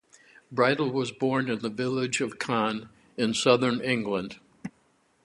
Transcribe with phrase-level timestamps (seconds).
[0.51, 4.39] Bridle was born in the village of Cann in southern England.